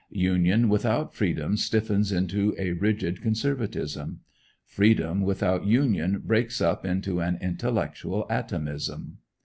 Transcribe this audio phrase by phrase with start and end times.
[0.09, 4.21] Union without freedom stiffens into a rigid conservatism.
[4.65, 9.19] Freedom without union breaks up into an intellectual atomism.